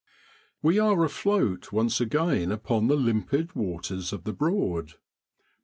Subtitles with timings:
[0.63, 4.95] We are afloat once again upon the limpid waters of the Broad.